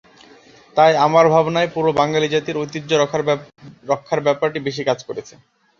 [0.77, 2.91] তাই আমার ভাবনায় পুরো বাঙালি জাতির ঐতিহ্য
[3.91, 5.33] রক্ষার ব্যাপারটি বেশি কাজ করেছে।